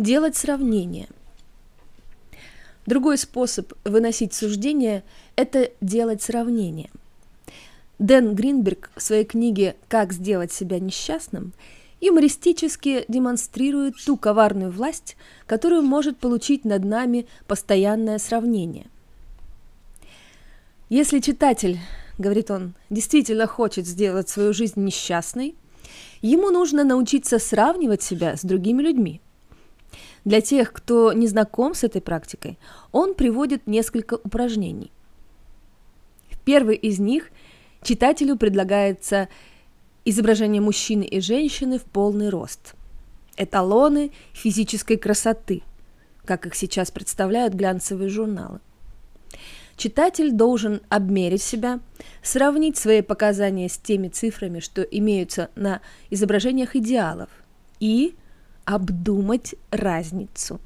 [0.00, 1.08] Делать сравнение.
[2.86, 5.04] Другой способ выносить суждение–
[5.36, 6.88] это делать сравнение.
[7.98, 11.52] Дэн Гринберг в своей книге «Как сделать себя несчастным»
[12.00, 18.86] юмористически демонстрирует ту коварную власть, которую может получить над нами постоянное сравнение.
[20.88, 21.78] Если читатель,
[22.16, 25.56] говорит он, действительно хочет сделать свою жизнь несчастной,
[26.22, 29.20] ему нужно научиться сравнивать себя с другими людьми.
[30.24, 32.58] Для тех, кто не знаком с этой практикой,
[32.92, 34.92] он приводит несколько упражнений.
[36.30, 37.30] В первый из них
[37.82, 39.28] читателю предлагается
[40.04, 42.74] изображение мужчины и женщины в полный рост.
[43.36, 45.62] Эталоны физической красоты,
[46.24, 48.60] как их сейчас представляют глянцевые журналы.
[49.76, 51.80] Читатель должен обмерить себя,
[52.22, 55.80] сравнить свои показания с теми цифрами, что имеются на
[56.10, 57.30] изображениях идеалов,
[57.78, 58.14] и
[58.74, 60.60] обдумать разницу.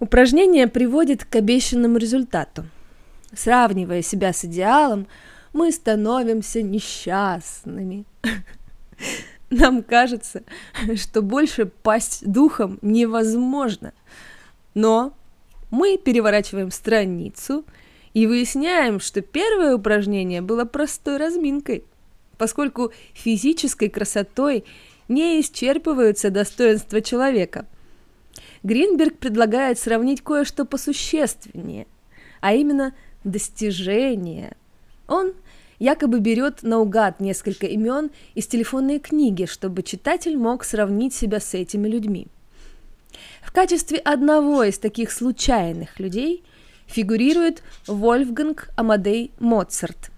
[0.00, 2.64] Упражнение приводит к обещанному результату.
[3.34, 5.06] Сравнивая себя с идеалом,
[5.52, 8.04] мы становимся несчастными.
[9.50, 10.42] Нам кажется,
[10.96, 13.92] что больше пасть духом невозможно.
[14.74, 15.12] Но
[15.70, 17.64] мы переворачиваем страницу
[18.14, 21.84] и выясняем, что первое упражнение было простой разминкой,
[22.38, 24.64] поскольку физической красотой
[25.12, 27.66] не исчерпываются достоинства человека.
[28.62, 31.86] Гринберг предлагает сравнить кое-что посущественнее,
[32.40, 34.56] а именно достижения.
[35.08, 35.32] Он
[35.78, 41.88] якобы берет наугад несколько имен из телефонной книги, чтобы читатель мог сравнить себя с этими
[41.88, 42.28] людьми–
[43.42, 46.42] в качестве одного из таких случайных людей
[46.86, 50.10] фигурирует Вольфганг Амадей Моцарт.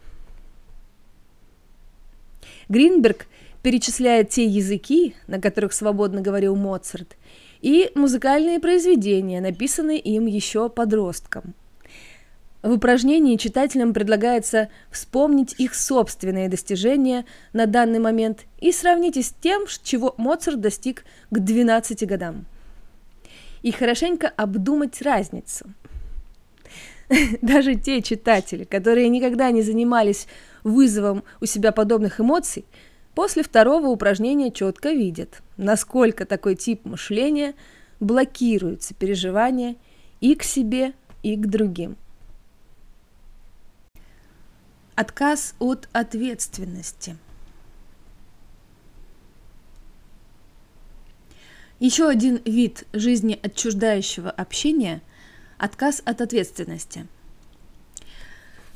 [2.69, 3.27] Гринберг
[3.65, 7.17] перечисляет те языки, на которых свободно говорил Моцарт,
[7.63, 11.55] и музыкальные произведения, написанные им еще подростком.
[12.63, 17.25] В упражнении читателям предлагается вспомнить их собственные достижения
[17.55, 22.45] на данный момент и сравнить их с тем, чего Моцарт достиг к 12 годам
[23.63, 25.65] и хорошенько обдумать разницу.
[27.41, 30.27] Даже те читатели, которые никогда не занимались
[30.65, 32.65] вызовом у себя подобных эмоций,
[33.15, 37.55] после второго упражнения четко видят, насколько такой тип мышления
[38.01, 39.77] блокирует сопереживание
[40.21, 40.93] и к себе,
[41.23, 41.97] и к другим.
[44.95, 47.17] Отказ от ответственности–
[51.81, 55.03] Еще один вид жизни отчуждающего общения–
[55.59, 57.07] отказ от ответственности.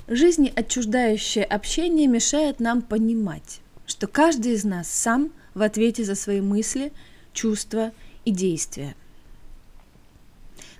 [0.08, 6.40] Жизни отчуждающее общение мешает нам понимать, что каждый из нас сам в ответе за свои
[6.40, 6.92] мысли,
[7.32, 7.90] чувства
[8.24, 8.94] и действия.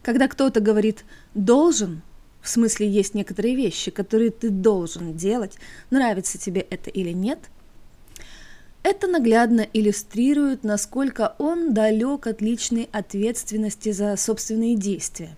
[0.03, 1.05] Когда кто-то говорит
[1.35, 2.03] «должен»,
[2.41, 5.59] в смысле есть некоторые вещи, которые ты должен делать,
[5.91, 7.41] нравится тебе это или нет–
[8.83, 15.37] это наглядно иллюстрирует, насколько он далек от личной ответственности за собственные действия.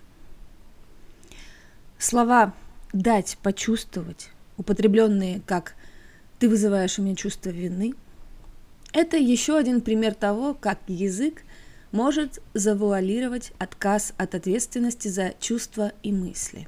[1.98, 2.54] Слова
[2.92, 5.75] «дать почувствовать», употребленные как
[6.41, 7.95] «ты вызываешь у меня чувство вины»,
[8.93, 11.45] это еще один пример того, как язык
[11.93, 16.67] может завуалировать отказ от ответственности за чувства и мысли.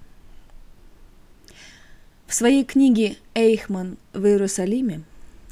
[2.28, 5.02] В своей книге «Эйхман в Иерусалиме»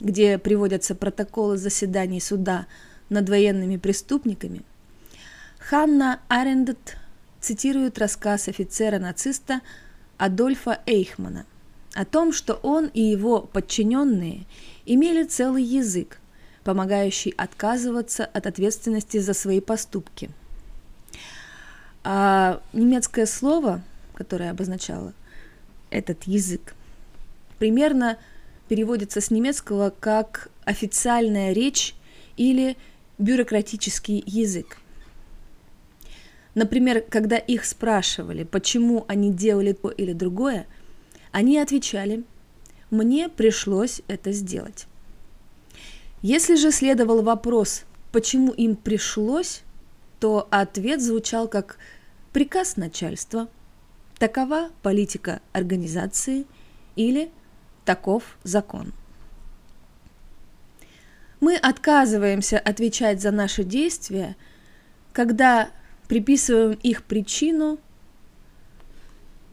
[0.00, 2.66] где приводятся протоколы заседаний суда
[3.09, 4.62] над военными преступниками,
[5.59, 6.97] Ханна Арендт
[7.38, 9.60] цитирует рассказ офицера-нациста
[10.16, 11.44] Адольфа Эйхмана
[11.94, 14.44] о том, что он и его подчиненные
[14.86, 16.18] имели целый язык,
[16.64, 20.30] помогающий отказываться от ответственности за свои поступки.
[22.02, 23.82] А немецкое слово,
[24.14, 25.12] которое обозначало
[25.90, 26.74] этот язык,
[27.58, 28.18] примерно
[28.68, 31.94] переводится с немецкого как официальная речь
[32.36, 32.76] или
[33.18, 34.78] бюрократический язык.
[36.54, 40.66] Например, когда их спрашивали, почему они делали то или другое,
[41.32, 42.24] они отвечали
[42.91, 44.86] «мне пришлось это сделать».
[46.22, 49.62] Если же следовал вопрос, почему им пришлось,
[50.18, 51.78] то ответ звучал как
[52.32, 53.48] приказ начальства,
[54.18, 56.47] такова политика организации
[56.94, 57.30] или
[57.86, 58.92] Таков закон.
[61.41, 64.36] Мы отказываемся отвечать за наши действия,
[65.12, 65.71] когда
[66.06, 67.78] приписываем их причину,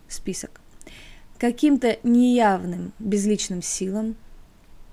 [0.10, 0.60] список,
[1.38, 4.16] каким-то неявным безличным силам.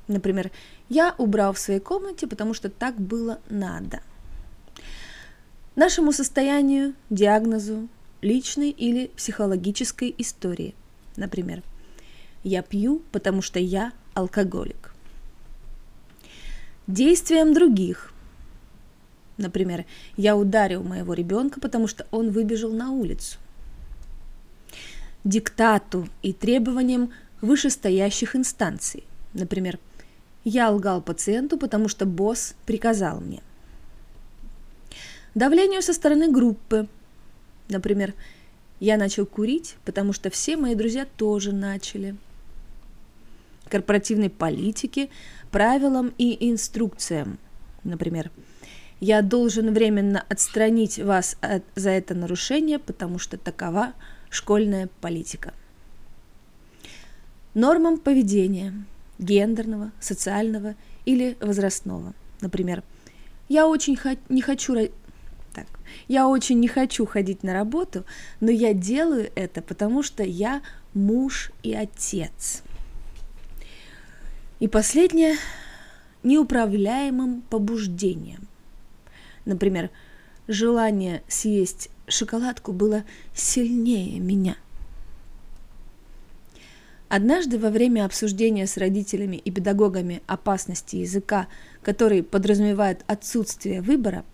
[0.09, 0.51] Например,
[0.89, 4.01] я убрал в своей комнате, потому что так было надо.
[5.77, 7.89] нашему состоянию, диагнозу,
[8.23, 10.75] личной или психологической истории.
[11.17, 11.63] Например,
[12.45, 14.95] я пью, потому что я алкоголик.
[16.87, 18.13] Действиям других.
[19.37, 19.85] Например,
[20.17, 23.39] я ударил моего ребенка, потому что он выбежал на улицу.
[25.25, 29.05] Диктату и требованиям вышестоящих инстанций.
[29.33, 29.79] Например,
[30.45, 33.43] я лгал пациенту, потому что босс приказал мне.
[35.35, 36.87] Давлению со стороны группы.
[37.69, 38.15] Например,
[38.81, 42.17] я начал курить, потому что все мои друзья тоже начали.
[43.69, 45.09] Корпоративной политике,
[45.51, 47.39] правилам и инструкциям.
[47.83, 48.31] Например,
[49.01, 53.93] я должен временно отстранить вас от, за это нарушение, потому что такова
[54.35, 55.55] школьная политика.
[57.55, 58.75] Нормам поведения–
[59.21, 62.15] гендерного, социального или возрастного.
[62.41, 62.83] Например,
[63.49, 64.75] я очень хо- не хочу
[65.55, 65.67] так,
[66.09, 68.05] я очень не хочу ходить на работу,
[68.41, 70.63] но я делаю это, потому что я
[70.95, 72.63] муж и отец.
[74.59, 75.37] И последнее
[76.25, 78.49] неуправляемым побуждением.
[79.45, 79.91] Например,
[80.49, 83.05] желание съесть шоколадку было
[83.35, 84.57] сильнее меня.
[87.09, 91.47] Однажды во время обсуждения с родителями и педагогами опасности языка,
[91.83, 94.25] который подразумевает отсутствие выбора,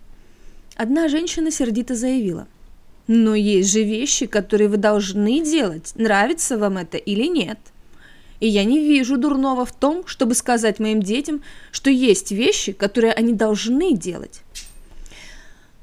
[0.76, 2.49] одна женщина сердито заявила,
[3.06, 7.58] «Но есть же вещи, которые вы должны делать, нравится вам это или нет.
[8.38, 11.43] И я не вижу дурного в том, чтобы сказать моим детям,
[11.73, 14.43] что есть вещи, которые они должны делать».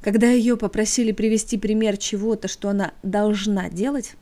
[0.07, 4.13] Когда ее попросили привести пример чего-то, что она должна делать,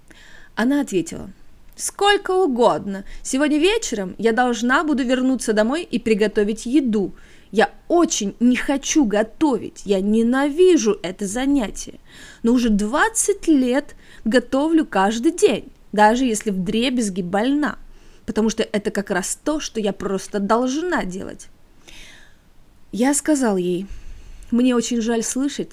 [0.56, 1.30] она ответила–
[1.76, 3.04] Сколько угодно.
[3.22, 7.14] Сегодня вечером я должна буду вернуться домой и приготовить еду.
[7.52, 12.00] Я очень не хочу готовить, я ненавижу это занятие.
[12.42, 17.78] Но уже 20 лет готовлю каждый день, даже если в дребезги больна.
[18.26, 21.50] Потому что это как раз то, что я просто должна делать.
[22.92, 23.86] Я сказал ей,
[24.52, 25.72] мне очень жаль слышать,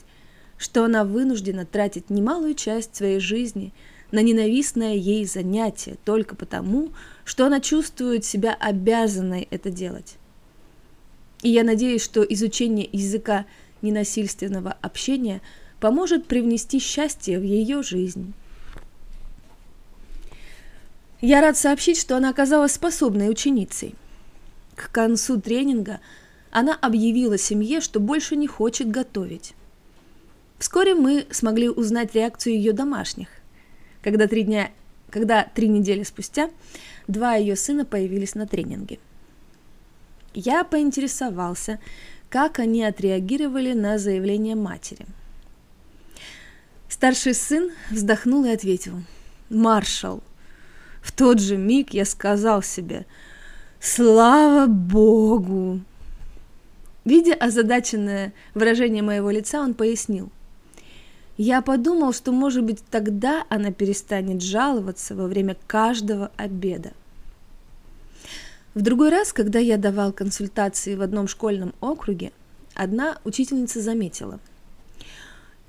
[0.59, 3.73] что она вынуждена тратить немалую часть своей жизни–
[4.13, 6.93] на ненавистное ей занятие только потому,
[7.25, 10.17] что она чувствует себя обязанной это делать.
[11.41, 13.47] И я надеюсь, что изучение языка
[13.81, 15.41] ненасильственного общения
[15.81, 18.35] поможет привнести счастье в ее жизнь.
[21.21, 23.95] Я рад сообщить, что она оказалась способной ученицей.
[24.77, 26.01] К концу тренинга
[26.53, 29.55] она объявила семье, что больше не хочет готовить.
[30.59, 33.29] Вскоре мы смогли узнать реакцию ее домашних
[34.03, 34.71] когда три дня,
[35.11, 36.51] когда три недели спустя
[37.07, 38.99] два ее сына появились на тренинге.
[40.35, 41.79] Я поинтересовался,
[42.29, 45.07] как они отреагировали на заявление матери.
[46.89, 48.95] Старший сын вздохнул и ответил,
[49.51, 50.23] «Маршал,
[51.03, 53.07] в тот же миг я сказал себе,
[53.81, 55.81] слава Богу!»
[57.05, 60.31] Видя озадаченное выражение моего лица, он пояснил–
[61.37, 66.93] я подумал, что, может быть, тогда она перестанет жаловаться во время каждого обеда.
[68.75, 72.33] В другой раз, когда я давал консультации в одном школьном округе,
[72.75, 74.41] одна учительница заметила.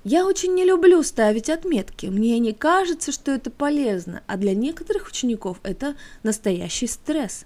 [0.03, 2.07] Я очень не люблю ставить отметки.
[2.07, 7.46] Мне не кажется, что это полезно, а для некоторых учеников это настоящий стресс.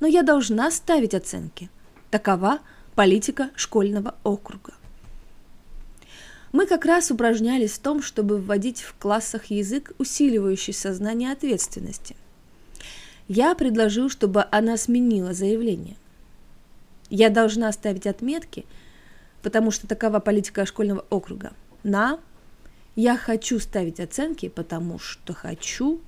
[0.00, 1.70] Но я должна ставить оценки.
[2.10, 2.60] Такова
[2.94, 4.74] политика школьного округа.
[6.52, 12.14] Мы как раз упражнялись в том, чтобы вводить в классах язык, усиливающий сознание ответственности.
[13.26, 15.96] Я предложил, чтобы она сменила заявление.
[17.10, 18.64] Я должна ставить отметки,
[19.42, 21.52] потому что такова политика школьного округа.
[21.82, 22.20] На
[22.94, 26.00] «Я хочу ставить оценки, потому что хочу»,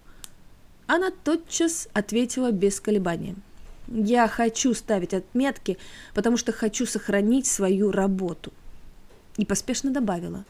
[0.87, 3.35] она тотчас ответила без колебания.
[3.89, 5.79] «Я хочу ставить отметки,
[6.15, 8.53] потому что хочу сохранить свою работу»
[9.37, 10.45] и поспешно добавила.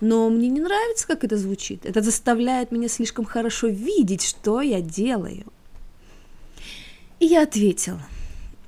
[0.00, 1.86] Но мне не нравится, как это звучит.
[1.86, 5.46] Это заставляет меня слишком хорошо видеть, что я делаю.
[7.20, 7.98] И я ответил.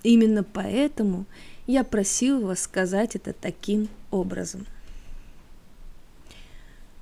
[0.02, 1.26] Именно поэтому
[1.66, 4.66] я просил вас сказать это таким образом.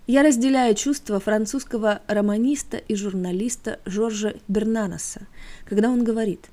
[0.06, 5.26] Я разделяю чувства французского романиста и журналиста Жоржа Бернаноса,
[5.64, 6.50] когда он говорит,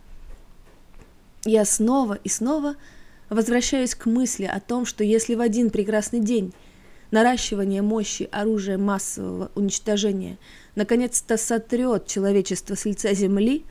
[1.46, 2.76] «Я снова и снова
[3.30, 6.54] возвращаюсь к мысли о том, что если в один прекрасный день
[7.12, 10.38] наращивание мощи оружия массового уничтожения
[10.76, 13.66] наконец-то сотрет человечество с лица земли,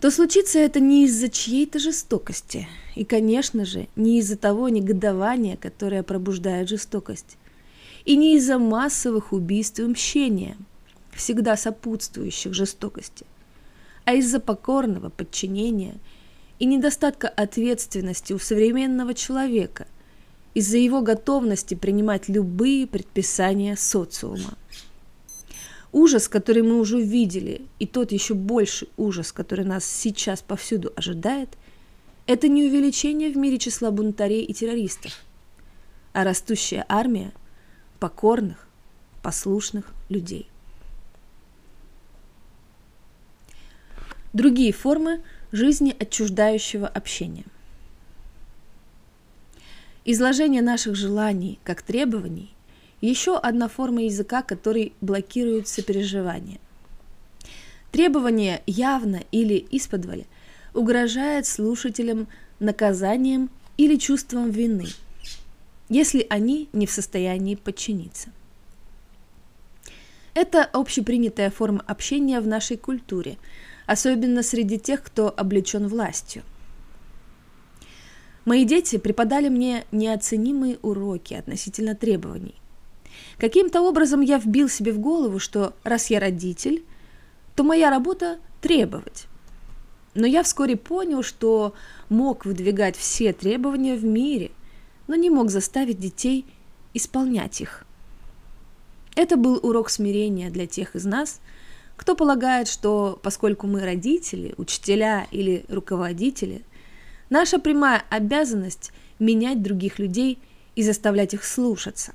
[0.00, 2.66] то случится это не из-за чьей-то жестокости,
[2.96, 7.36] и, конечно же, не из-за того негодования, которое пробуждает жестокость.
[8.04, 10.56] и не из-за массовых убийств и мщения,
[11.12, 13.26] всегда сопутствующих жестокости,
[14.04, 15.94] а из-за покорного подчинения
[16.58, 19.86] и недостатка ответственности у современного человека,
[20.54, 24.54] из-за его готовности принимать любые предписания социума.
[25.92, 31.50] Ужас, который мы уже видели, и тот еще больший ужас, который нас сейчас повсюду ожидает,
[32.26, 35.12] это не увеличение в мире числа бунтарей и террористов,
[36.12, 37.32] а растущая армия
[37.98, 38.66] покорных,
[39.22, 40.48] послушных людей.
[44.32, 45.20] Другие формы
[45.52, 47.44] жизни отчуждающего общения.
[50.04, 52.52] Изложение наших желаний как требований
[53.00, 56.58] еще одна форма языка, который блокирует сопереживание.
[57.90, 60.24] Требование явно или исподволь
[60.72, 62.26] угрожает слушателям
[62.58, 64.86] наказанием или чувством вины,
[65.88, 68.30] если они не в состоянии подчиниться.
[70.34, 73.36] Это общепринятая форма общения в нашей культуре,
[73.92, 76.42] особенно среди тех, кто облечен властью.
[78.44, 82.54] Мои дети преподали мне неоценимые уроки относительно требований.
[83.38, 86.84] Каким-то образом я вбил себе в голову, что раз я родитель,
[87.54, 89.26] то моя работа– требовать.
[90.14, 91.74] Но я вскоре понял, что
[92.08, 94.50] мог выдвигать все требования в мире,
[95.06, 96.46] но не мог заставить детей
[96.94, 97.84] исполнять их.
[99.14, 101.40] Это был урок смирения для тех из нас,
[102.02, 106.62] кто полагает, что поскольку мы родители, учителя или руководители,
[107.30, 108.90] наша прямая обязанность
[109.20, 110.40] менять других людей
[110.74, 112.12] и заставлять их слушаться.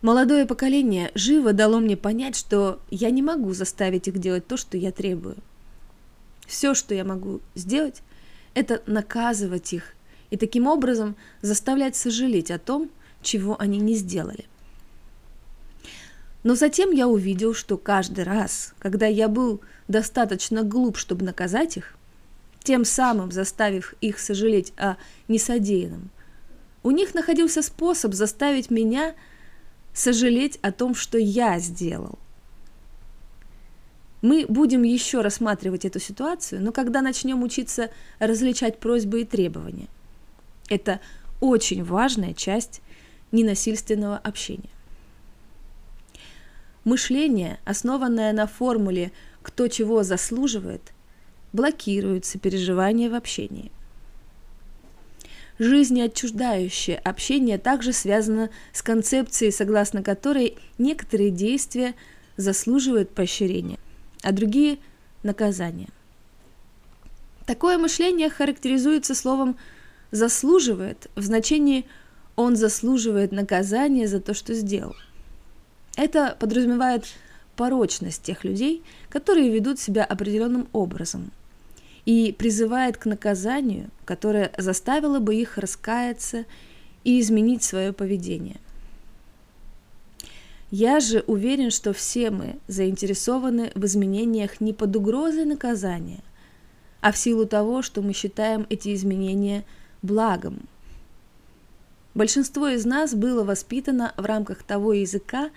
[0.00, 4.78] Молодое поколение живо дало мне понять, что я не могу заставить их делать то, что
[4.78, 5.36] я требую.
[6.46, 8.00] Все, что я могу сделать,
[8.54, 9.92] это наказывать их
[10.30, 12.88] и таким образом заставлять сожалеть о том,
[13.20, 14.46] чего они не сделали.
[16.42, 21.94] Но затем я увидел, что каждый раз, когда я был достаточно глуп, чтобы наказать их,
[22.62, 24.96] тем самым заставив их сожалеть о
[25.28, 26.10] несодеянном,
[26.82, 29.14] у них находился способ заставить меня–
[29.92, 32.18] сожалеть о том, что я сделал.
[34.20, 39.88] Мы будем еще рассматривать эту ситуацию, но когда начнем учиться различать просьбы и требования.
[40.68, 41.00] Это
[41.40, 42.82] очень важная часть
[43.32, 44.70] ненасильственного общения.
[46.84, 49.12] Мышление, основанное на формуле
[49.42, 50.92] «кто чего заслуживает»,
[51.52, 53.70] блокирует сопереживание в общении–
[55.58, 61.94] Жизнеотчуждающее общение также связано с концепцией, согласно которой некоторые действия
[62.36, 63.78] заслуживают поощрения,
[64.22, 64.78] а другие–
[65.22, 65.88] наказания.
[67.46, 69.56] Такое мышление характеризуется словом
[70.10, 71.86] «заслуживает» в значении
[72.34, 74.96] «он заслуживает наказания за то, что сделал».
[75.96, 77.06] Это подразумевает
[77.56, 81.30] порочность тех людей, которые ведут себя определенным образом–
[82.04, 86.44] и призывает к наказанию, которое заставило бы их раскаяться
[87.04, 88.56] и изменить свое поведение.
[90.70, 96.22] Я же уверен, что все мы заинтересованы в изменениях не под угрозой наказания,
[97.00, 99.64] а в силу того, что мы считаем эти изменения
[100.00, 100.60] благом.
[102.14, 105.50] Большинство из нас было воспитано в рамках того языка,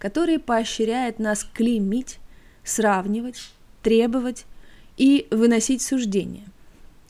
[0.00, 2.18] который поощряет нас клеймить,
[2.64, 3.52] сравнивать,
[3.82, 4.46] требовать
[4.96, 6.46] и выносить суждения,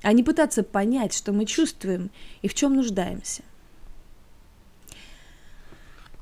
[0.03, 2.11] а не пытаться понять, что мы чувствуем
[2.43, 3.43] и в чем нуждаемся.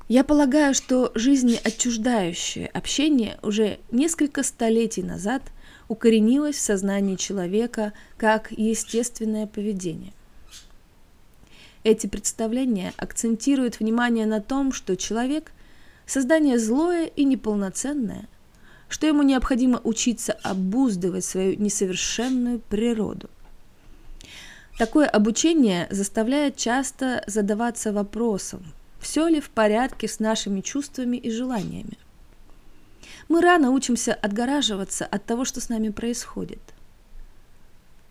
[0.07, 5.43] Я полагаю, что жизнеотчуждающее общение уже несколько столетий назад
[5.87, 10.13] укоренилось в сознании человека как естественное поведение.
[11.83, 15.51] Эти представления акцентируют внимание на том, что человек–
[16.09, 18.27] создание злое и неполноценное–
[18.89, 23.29] что ему необходимо учиться обуздывать свою несовершенную природу.
[24.77, 28.65] Такое обучение заставляет часто задаваться вопросом,
[28.99, 31.97] все ли в порядке с нашими чувствами и желаниями.
[33.27, 36.59] Мы рано учимся отгораживаться от того, что с нами происходит.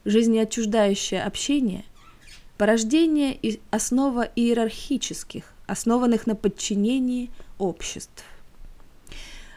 [0.05, 1.85] Жизнеотчуждающее общение–
[2.59, 8.25] порождение и основа иерархических, основанных на подчинении обществ–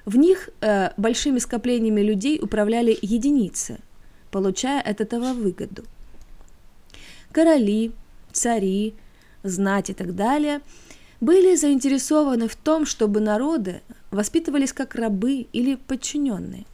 [0.05, 3.79] в них э, большими скоплениями людей управляли единицы,
[4.31, 5.83] получая от этого выгоду.
[7.31, 7.91] Короли,
[8.31, 8.95] цари,
[9.43, 10.61] знать и так далее
[11.19, 16.65] были заинтересованы в том, чтобы народы воспитывались как рабы или подчиненные.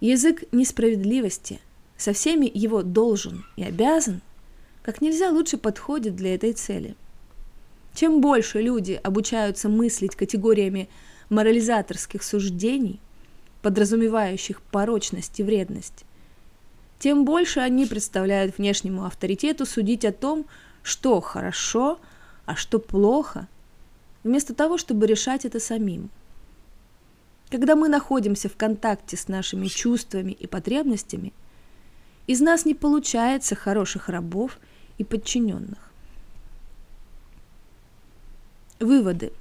[0.00, 1.60] Язык несправедливости
[1.98, 4.22] со всеми его должен и обязан
[4.82, 6.94] как нельзя лучше подходит для этой цели.
[7.94, 10.88] Чем больше люди обучаются мыслить категориями
[11.30, 13.00] морализаторских суждений,
[13.62, 16.04] подразумевающих порочность и вредность,
[16.98, 20.46] тем больше они представляют внешнему авторитету судить о том,
[20.82, 22.00] что хорошо,
[22.46, 23.46] а что плохо,
[24.24, 26.10] вместо того, чтобы решать это самим.
[27.50, 31.32] Когда мы находимся в контакте с нашими чувствами и потребностями,
[32.26, 34.58] из нас не получается хороших рабов
[34.98, 35.93] и подчиненных.
[38.80, 39.32] Выводы.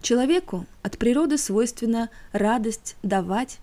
[0.00, 3.58] Человеку от природы свойственна радость давать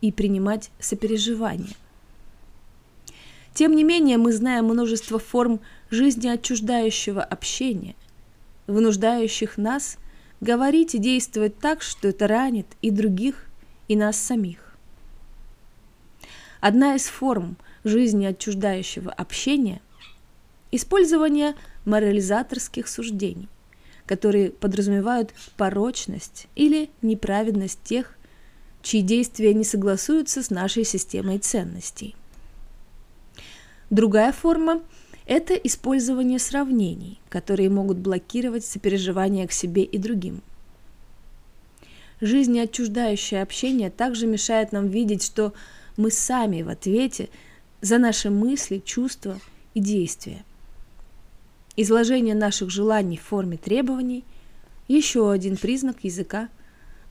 [0.00, 1.74] и принимать сопереживание.
[3.54, 5.58] Тем не менее, мы знаем множество форм
[5.90, 7.96] жизни отчуждающего общения,
[8.68, 9.98] вынуждающих нас
[10.40, 13.46] говорить и действовать так, что это ранит и других,
[13.88, 14.76] и нас самих.
[16.60, 19.80] Одна из форм жизни отчуждающего общения–
[20.70, 21.54] использование
[21.88, 23.48] морализаторских суждений,
[24.06, 28.16] которые подразумевают порочность или неправедность тех,
[28.82, 32.14] чьи действия не согласуются с нашей системой ценностей.
[33.90, 34.82] Другая форма–
[35.26, 40.42] это использование сравнений, которые могут блокировать сопереживание к себе и другим.
[42.20, 45.52] Жизнеотчуждающее общение также мешает нам видеть, что
[45.96, 47.28] мы сами в ответе
[47.80, 49.38] за наши мысли, чувства
[49.74, 50.44] и действия.
[51.80, 54.24] Изложение наших желаний в форме требований–
[54.88, 56.48] еще один признак языка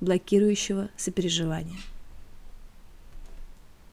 [0.01, 1.77] блокирующего сопереживания.